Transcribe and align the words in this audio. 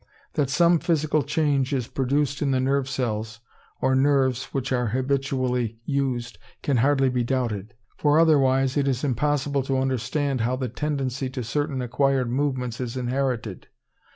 That 0.33 0.49
some 0.49 0.79
physical 0.79 1.21
change 1.21 1.71
is 1.75 1.85
produced 1.85 2.41
in 2.41 2.49
the 2.49 2.59
nerve 2.59 2.89
cells 2.89 3.39
or 3.79 3.93
nerves 3.93 4.45
which 4.45 4.71
are 4.71 4.87
habitually 4.87 5.77
used 5.85 6.39
can 6.63 6.77
hardly 6.77 7.07
be 7.07 7.23
doubted, 7.23 7.75
for 7.97 8.19
otherwise 8.19 8.77
it 8.77 8.87
is 8.87 9.03
impossible 9.03 9.61
to 9.61 9.77
understand 9.77 10.41
how 10.41 10.55
the 10.55 10.69
tendency 10.69 11.29
to 11.29 11.43
certain 11.43 11.83
acquired 11.83 12.31
movements 12.31 12.81
is 12.81 12.97
inherited. 12.97 13.67